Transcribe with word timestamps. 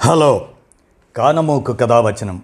Hello. 0.00 0.48
కానమూకు 1.16 1.72
కథావచనం. 1.72 2.42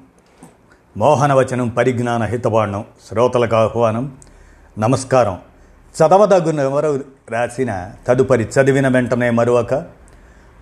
మోహనవచనం 0.97 1.69
పరిజ్ఞాన 1.69 2.23
హితబాణం 2.23 2.85
శ్రోతలకు 3.09 3.57
ఆహ్వానం. 3.57 4.13
నమస్కారం. 4.79 5.39
చదవదగునెవరు 5.97 7.05
రాసిన 7.31 7.91
తదుపరి 8.09 8.45
చదివిన 8.45 8.89
వెంటనే 8.89 9.31
మరొక 9.31 9.85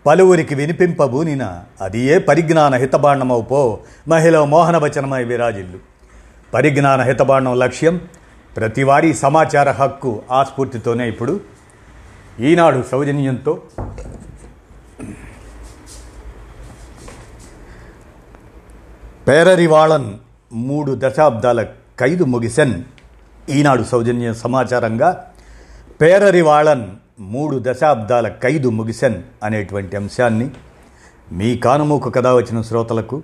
పలువురికి 0.07 0.55
వినిపింపబూనిన 0.55 1.63
అది 1.81 2.01
ఏ 2.01 2.19
పరిజ్ఞాన 2.19 2.75
హితబాండమవు 2.75 3.43
పో 3.43 3.79
మహిళ 4.09 4.39
మోహనవచనమై 4.39 5.25
విరాజిల్లు. 5.25 5.79
పరిజ్ఞాన 6.55 7.01
హితబాండం 7.01 7.59
లక్ష్యం 7.59 8.01
ప్రతివారీ 8.57 9.15
సమాచార 9.15 9.71
హక్కు 9.71 10.23
ఆస్ఫూర్తితోనే 10.33 11.09
ఇప్పుడు. 11.09 11.41
ఈనాడు 12.41 12.85
సౌజన్యంతో 12.91 13.63
పేరరివాళన్ 19.31 20.15
మూడు 20.53 20.97
దశాబ్దాల 20.99 21.63
ఖైదు 22.01 22.25
ముగిసెన్. 22.25 22.85
ఈనాడు 23.51 23.83
సౌజన్య 23.83 24.35
సమాచారంగా 24.35 25.33
పేరరివాళన్ 26.01 26.87
మూడు 27.21 27.63
దశాబ్దాల 27.67 28.29
ఖైదు 28.29 28.69
ముగిసెన్ 28.69 29.23
అనేటువంటి 29.45 29.97
అంశాన్ని 29.97 30.51
మీ 31.33 31.57
కానమూకు 31.57 32.11
కథ 32.11 32.27
వచ్చిన 32.27 32.63
శ్రోతలకు 32.63 33.23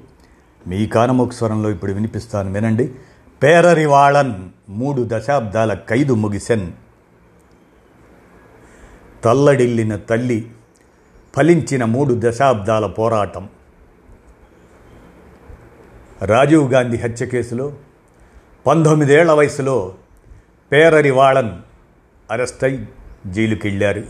మీ 0.67 0.87
కానమూకు 0.87 1.31
స్వరంలో 1.31 1.71
ఇప్పుడు 1.71 1.93
వినిపిస్తాను 1.93 2.53
వినండి. 2.53 2.95
పేరరివాళన్ 3.43 4.35
మూడు 4.69 5.09
దశాబ్దాల 5.11 5.75
ఖైదు 5.75 6.13
ముగిసెన్. 6.13 6.73
తల్లడిల్లిన 9.25 9.97
తల్లి 9.97 10.51
ఫలించిన 11.37 11.85
మూడు 11.85 12.21
దశాబ్దాల 12.25 12.87
పోరాటం. 12.87 13.49
రాజీవ్ 16.23 16.73
గాంధీ 16.73 16.97
హత్య 16.97 17.27
కేసులో 17.27 17.73
పంతొమ్మిదేళ్ళ 18.67 19.33
వయసులో 19.33 19.95
పేరరి 20.73 21.11
వాళన్ 21.11 21.51
అరెస్ట్ 22.31 22.65
అయి 22.65 22.89
జైలుకెళ్ళారు. 23.27 24.03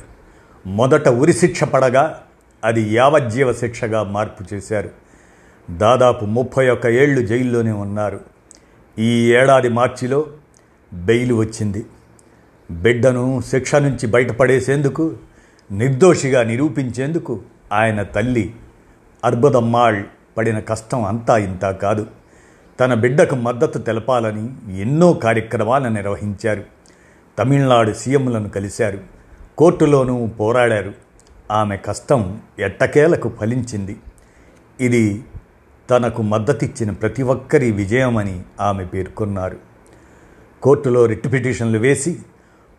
మొదట 0.67 1.09
ఉరిశిక్ష 1.09 1.65
పడగా 1.65 2.23
అది 2.65 2.95
యావజ్జీవ 2.95 3.53
శిక్షగా 3.53 4.03
మార్పు 4.03 4.55
చేశారు. 4.55 4.91
దాదాపు 5.71 6.25
ముప్పై 6.25 6.69
ఒక్క 6.69 6.87
ఏళ్ళు 6.87 7.27
జైల్లోనే 7.27 7.71
ఉన్నారు. 7.71 8.21
ఈ 8.99 9.33
ఏడాది 9.33 9.69
మార్చిలో 9.69 10.27
బెయిల్ 10.93 11.33
వచ్చింది. 11.33 11.87
బిడ్డను 12.71 13.43
శిక్ష 13.47 13.75
నుంచి 13.75 14.07
బయటపడేసేందుకు 14.07 15.15
నిర్దోషిగా 15.73 16.43
నిరూపించేందుకు 16.43 17.41
ఆయన 17.73 18.03
తల్లి 18.03 18.55
అర్బుదమ్మాళ్ 19.25 20.03
పడిన 20.37 20.59
కష్టం 20.59 21.05
అంతా 21.05 21.37
ఇంత 21.37 21.65
కాదు. 21.65 22.07
తన 22.81 22.95
బిడ్డకు 22.95 23.35
మద్దతు 23.35 23.79
తెలపాలని 23.79 24.79
ఎన్నో 24.81 25.13
కార్యక్రమాలను 25.13 25.95
నిర్వహించారు. 25.95 26.65
తమిళనాడు 27.39 27.93
సీఎంలను 27.93 28.49
కలిశారు. 28.49 28.99
కోర్టులోనూ 29.59 30.27
పోరాడారు. 30.27 30.93
ఆమె 31.53 31.77
కష్టం 31.77 32.41
ఎట్టకేలకు 32.59 33.33
ఫలించింది. 33.41 33.97
ఇది 34.81 35.25
తనకు 35.91 36.23
మద్దతిచ్చిన 36.23 36.91
ప్రతి 36.91 37.23
ఒక్కరి 37.23 37.71
విజయమని 37.71 38.43
ఆమె 38.61 38.85
పేర్కొన్నారు. 38.85 39.57
కోర్టులో 40.63 41.07
రిట్ 41.07 41.33
పిటిషన్లు 41.33 41.79
వేసి 41.79 42.19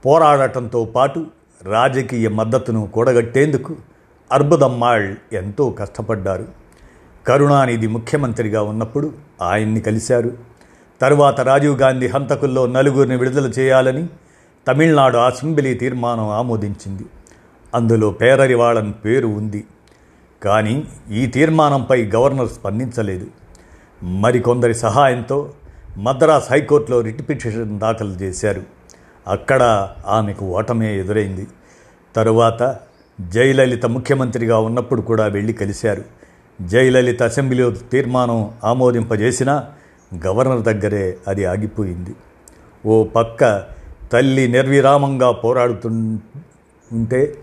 పోరాడటంతో 0.06 0.86
పాటు 0.86 1.26
రాజకీయ 1.64 2.28
మద్దతును 2.28 2.88
కూడగట్టేందుకు 2.88 3.76
అర్బుదమ్మాళ్ 4.32 5.16
ఎంతో 5.34 5.70
కష్టపడ్డారు. 5.70 6.67
కరుణానిధి 7.28 7.88
ముఖ్యమంత్రిగా 7.88 8.62
ఉన్నప్పుడు 8.62 9.14
ఆయన్ని 9.42 9.82
కలిశారు. 9.82 10.32
తరువాత 11.02 11.42
రాజీవ్ 11.42 11.80
గాంధీ 11.80 12.08
హంతకుల్లో 12.08 12.68
నలుగురిని 12.68 13.16
విడుదల 13.16 13.46
చేయాలని 13.46 14.10
తమిళనాడు 14.68 15.18
అసెంబ్లీ 15.18 15.74
తీర్మానం 15.74 16.30
ఆమోదించింది. 16.30 17.06
అందులో 17.76 18.10
పేరరివాళన్ 18.10 18.94
పేరు 19.06 19.28
ఉంది. 19.28 19.64
కానీ 20.44 20.84
ఈ 21.12 21.26
తీర్మానంపై 21.26 22.06
గవర్నర్ 22.06 22.50
స్పందించలేదు. 22.50 23.28
మరికొందరి 24.04 24.74
సహాయంతో 24.74 25.52
మద్రాస్ 25.98 26.52
హైకోర్టులో 26.52 27.02
రిట్ 27.02 27.30
పిటిషన్ 27.30 27.80
దాఖలు 27.80 28.10
చేశారు. 28.10 28.62
అక్కడ 29.28 29.90
ఆమెకు 30.08 30.46
ఓటమే 30.46 31.00
ఎదురైంది. 31.00 31.48
తరువాత 32.16 32.80
జయలలిత 33.22 33.86
ముఖ్యమంత్రిగా 33.86 34.60
ఉన్నప్పుడు 34.60 35.02
కూడా 35.02 35.26
వెళ్ళి 35.26 35.54
కలిశారు. 35.54 36.17
జయలలిత 36.62 37.24
అసెంబ్లీలో 37.24 37.72
తీర్మానం 37.72 38.52
ఆమోదింపజేసినా 38.64 39.66
గవర్నర్ 40.28 40.62
దగ్గరే 40.62 41.18
అది 41.28 41.46
ఆగిపోయింది. 41.46 42.16
ఓ 42.86 43.04
పక్క 43.04 43.66
తల్లి 44.12 44.48
నిర్విరామంగా 44.48 45.32
పోరాడుతుంటే 45.32 47.38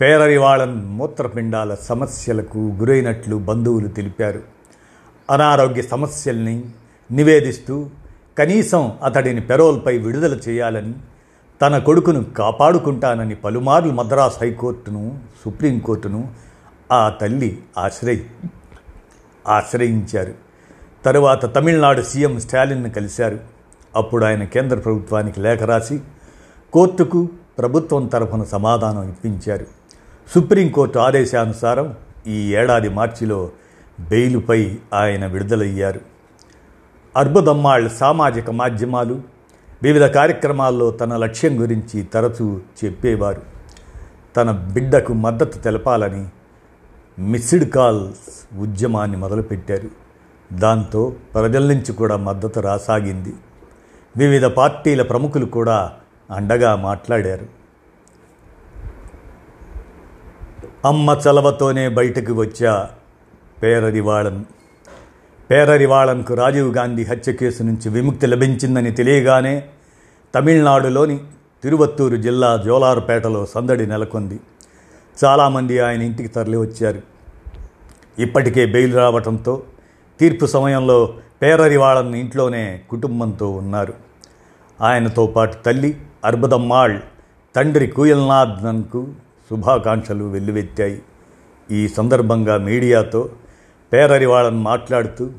పేరరివాళన్ 0.00 0.84
మూత్రపిండాల 0.84 1.74
సమస్యలకు 1.74 2.58
గురైనట్లు 2.58 3.36
బంధువులు 3.36 3.88
తెలిపారు. 3.88 4.42
అనారోగ్య 5.30 5.82
సమస్యల్ని 5.82 6.64
నివేదిస్తూ 7.12 7.90
కనీసం 8.38 8.92
అతడిని 9.02 9.40
పెరోల్పై 9.40 9.98
విడుదల 9.98 10.38
చేయాలని 10.48 10.94
తన 11.62 11.78
కొడుకును 11.78 12.24
కాపాడుకుంటానని 12.24 13.34
పలుమార్లు 13.34 13.92
మద్రాస్ 13.92 14.40
హైకోర్టును 14.40 15.18
సుప్రీంకోర్టును 15.44 16.51
ఆ 16.92 17.08
తల్లి 17.08 17.62
ఆశ్రయి 17.78 18.30
ఆశ్రయించారు. 19.48 20.34
తరువాత 21.04 21.54
తమిళనాడు 21.54 22.02
సీఎం 22.02 22.40
స్టాలిన్ను 22.40 22.90
కలిశారు. 22.90 23.40
అప్పుడు 23.96 24.24
ఆయన 24.24 24.44
కేంద్ర 24.44 24.76
ప్రభుత్వానికి 24.76 25.40
లేఖ 25.40 25.62
రాసి 25.62 26.00
కోర్టుకు 26.72 27.28
ప్రభుత్వం 27.58 28.06
తరఫున 28.06 28.42
సమాధానం 28.42 29.08
ఇప్పించారు. 29.08 29.66
సుప్రీంకోర్టు 30.34 30.98
ఆదేశానుసారం 30.98 31.94
ఈ 32.26 32.56
ఏడాది 32.56 32.88
మార్చిలో 32.88 33.50
బెయిలుపై 34.00 34.78
ఆయన 34.94 35.26
విడుదలయ్యారు. 35.26 36.00
అర్బుదమ్మాళ్ళు 37.16 37.88
సామాజిక 37.88 38.50
మాధ్యమాలు 38.50 39.22
వివిధ 39.82 40.04
కార్యక్రమాల్లో 40.04 40.90
తన 40.90 41.16
లక్ష్యం 41.16 41.60
గురించి 41.60 42.02
తరచూ 42.02 42.60
చెప్పేవారు. 42.84 43.42
తన 44.36 44.50
బిడ్డకు 44.50 45.12
మద్దతు 45.12 45.58
తెలపాలని 45.58 46.26
మిస్డ్ 47.18 47.70
కాల్స్ 47.70 48.58
ఉద్యమాన్ని 48.58 49.16
మొదలుపెట్టారు. 49.16 49.88
దాంతో 50.52 51.14
ప్రజల 51.34 51.66
నుంచి 51.66 51.92
కూడా 51.92 52.16
మద్దతు 52.16 52.60
రాసాగింది. 52.60 53.32
వివిధ 54.16 54.44
పార్టీల 54.44 55.02
ప్రముఖులు 55.02 55.46
కూడా 55.46 55.92
అండగా 56.30 56.76
మాట్లాడారు. 56.76 57.46
అమ్మ 60.84 61.18
చలవతోనే 61.28 61.88
బయటకు 61.88 62.32
వచ్చా 62.32 62.90
పేరరివాళన్. 63.62 64.44
పేరరివాళన్కు 65.50 66.34
రాజీవ్ 66.34 66.76
గాంధీ 66.76 67.04
హత్య 67.04 67.32
కేసు 67.32 67.62
నుంచి 67.62 67.88
విముక్తి 67.88 68.26
లభించిందని 68.26 68.90
తెలియగానే 68.90 69.68
తమిళనాడులోని 70.34 71.20
తిరువత్తూరు 71.62 72.16
జిల్లా 72.16 72.62
జోలార్పేటలో 72.64 73.46
సందడి 73.46 73.86
నెలకొంది. 73.86 74.40
చాలామంది 75.24 75.78
ఆయన 75.78 76.02
ఇంటికి 76.02 76.28
తరలి 76.28 76.56
వచ్చారు. 76.56 77.02
ఇప్పటికే 78.18 78.66
బెయిల్ 78.66 78.94
రావటంతో 78.94 79.62
తీర్పు 80.20 80.46
సమయంలో 80.46 81.14
పేరరివాళన్ 81.42 82.14
ఇంట్లోనే 82.14 82.82
కుటుంబంతో 82.90 83.50
ఉన్నారు. 83.50 83.94
ఆయనతో 84.80 85.26
పాటు 85.26 85.56
తల్లి 85.56 85.96
అర్బుదమ్మాళ్ 86.24 87.00
తండ్రి 87.56 87.86
కూయల్నాథన్కు 87.86 89.08
శుభాకాంక్షలు 89.50 90.24
వెల్లువెత్తాయి. 90.24 91.02
ఈ 91.70 91.88
సందర్భంగా 91.88 92.56
మీడియాతో 92.56 93.30
పేరరివాళన్ 93.92 94.58
మాట్లాడుతూ 94.58 95.30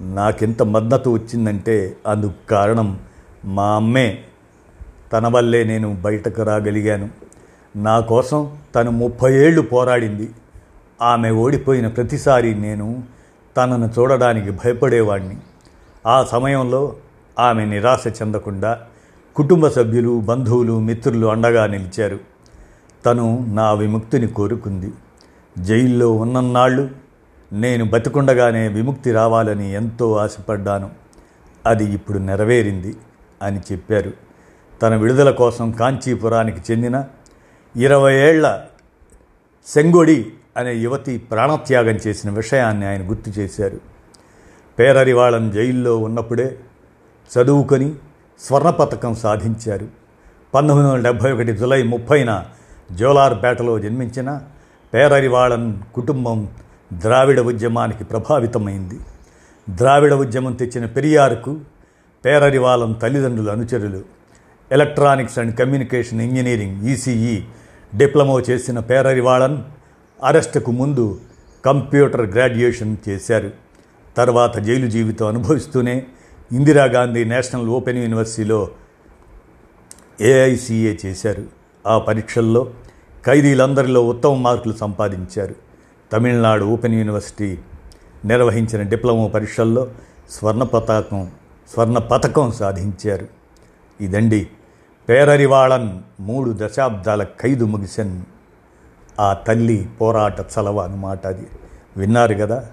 నాకెంత 0.00 0.62
మద్దతు 0.62 1.10
వచ్చిందంటే 1.10 1.96
అందుకు 2.06 2.48
కారణం 2.50 2.98
మా 3.44 3.76
అమ్మే. 3.76 4.18
తన 5.12 5.28
వల్లే 5.28 5.64
నేను 5.64 5.94
బయటకు 5.94 6.42
రాగలిగాను. 6.42 7.19
నా 7.76 8.00
కోసం 8.00 8.56
తను 8.74 8.90
ముప్పై 8.90 9.34
ఏళ్ళు 9.34 9.62
పోరాడింది. 9.62 10.30
ఆమె 11.02 11.30
ఓడిపోయిన 11.30 11.88
ప్రతిసారి 11.88 12.54
నేను 12.54 13.02
తనను 13.56 13.90
చూడడానికి 13.98 14.50
భయపడేవాడిని 14.50 15.36
ఆ 16.06 16.24
సమయంలో 16.24 16.96
ఆమె 17.38 17.64
నిరాశ 17.64 18.06
చెందకుండా 18.06 18.80
కుటుంబ 19.36 19.68
సభ్యులు 19.68 20.20
బంధువులు 20.20 20.80
మిత్రులు 20.80 21.26
అండగా 21.26 21.66
నిలిచారు. 21.66 22.18
తను 23.06 23.46
నా 23.48 23.72
విముక్తిని 23.72 24.26
కోరుకుంది. 24.26 24.92
జైల్లో 25.58 26.12
ఉన్నన్నాళ్ళు 26.12 26.90
నేను 27.52 27.84
బతికుండగానే 27.84 28.68
విముక్తి 28.68 29.12
రావాలని 29.12 29.72
ఎంతో 29.72 30.16
ఆశపడ్డాను. 30.16 30.90
అది 31.66 31.84
ఇప్పుడు 31.84 32.18
నెరవేరింది 32.18 32.96
అని 33.42 33.60
చెప్పారు. 33.72 34.12
తన 34.82 34.96
విడుదల 34.96 35.30
కోసం 35.30 35.70
కాంచీపురానికి 35.70 36.72
చెందిన 36.72 37.04
ఇరవై 37.76 38.14
ఏళ్ళ 38.14 38.60
సెంగొడి 39.66 40.32
అనే 40.56 40.74
యువతి 40.74 41.18
ప్రాణత్యాగం 41.18 41.98
చేసిన 42.06 42.30
విషయాన్ని 42.30 42.86
ఆయన 42.86 43.10
గుర్తు 43.10 43.30
చేశారు. 43.30 43.80
పేరరివాళన్ 44.78 45.52
జైల్లో 45.52 45.98
ఉన్నప్పుడే 45.98 46.58
చదువుకొని 47.30 47.94
స్వర్ణ 48.40 48.70
పథకం 48.70 49.14
సాధించారు. 49.14 49.88
పంతొమ్మిది 50.54 50.90
వందల 50.90 51.04
డెబ్భై 51.04 51.32
ఒకటి 51.32 51.56
జులై 51.56 51.82
ముప్పైన 51.82 52.46
జోలార్పేటలో 52.92 53.78
జన్మించిన 53.78 54.40
పేరరివాళన్ 54.94 55.74
కుటుంబం 55.94 56.48
ద్రావిడ 56.92 57.40
ఉద్యమానికి 57.40 58.04
ప్రభావితమైంది. 58.04 59.00
ద్రావిడ 59.70 60.12
ఉద్యమం 60.12 60.52
తెచ్చిన 60.52 60.86
పెరియార్కు 60.86 61.60
పేరరివాళన్ 62.24 62.94
తల్లిదండ్రుల 63.02 63.50
అనుచరులు 63.50 64.19
electronics 64.72 65.38
and 65.38 65.58
communication 65.58 66.20
engineering 66.20 66.88
ECE 66.88 67.42
diploma 67.96 68.42
చేసిన 68.50 68.78
పేరరివాళన్ 68.78 69.58
అరెస్టుకు 70.24 70.70
ముందు 70.70 71.20
కంప్యూటర్ 71.64 72.30
గ్రాడ్యుయేషన్ 72.30 72.96
చేశారు. 73.08 73.50
తర్వాత 74.16 74.58
జైలు 74.58 74.86
జీవితం 74.86 75.26
అనుభవిస్తూనే 75.26 76.06
ఇందిరాగాంధీ 76.52 77.24
నేషనల్ 77.24 77.68
ఓపెన్ 77.68 77.98
యూనివర్సిటీలో 77.98 78.70
ఏఐసిఏ 80.20 80.96
చేశారు. 81.06 81.42
ఆ 81.86 81.98
పరీక్షల్లో 81.98 82.70
ఖైదీలందరిలో 83.26 84.06
ఉత్తమ 84.06 84.34
మార్కులు 84.34 84.74
సంపాదించారు. 84.74 85.54
తమిళనాడు 86.12 86.64
ఓపెన్ 86.64 86.94
యూనివర్సిటీ 86.94 87.58
నిర్వహించిన 88.24 88.82
డిప్లొమా 88.82 89.26
పరీక్షల్లో 89.26 89.88
స్వర్ణ 90.30 90.62
పతాకం 90.62 91.30
స్వర్ణ 91.74 91.98
పథకం 91.98 92.52
సాధించారు. 92.52 93.26
ఇదండి 94.00 94.48
పేరరివాళన్ 95.10 95.98
మూడు 96.20 96.54
దశాబ్దాల 96.60 97.24
ఖైదు 97.24 97.64
ముగిసెన్. 97.64 98.22
ఆ 99.20 99.32
తల్లి 99.32 99.88
పోరాట 100.00 100.40
చలవ 100.40 100.80
అన్నమాట 100.80 101.26
అది. 101.26 101.46
విన్నారు 101.96 102.34
కదా 102.34 102.66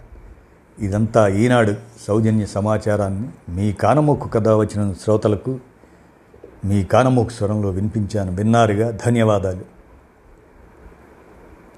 ఇదంతా 0.80 1.28
ఈనాడు 1.28 1.74
సౌజన్య 2.08 2.46
సమాచారాన్ని. 2.46 3.30
మీ 3.50 3.74
కానమూకు 3.74 4.28
కథ 4.28 4.48
వచ్చిన 4.48 4.94
శ్రోతలకు 5.04 5.60
మీ 6.66 6.84
కానమూకు 6.84 7.30
స్వరంలో 7.30 7.70
వినిపించాను. 7.70 8.36
విన్నారుగా? 8.36 8.92
ధన్యవాదాలు. 8.92 9.77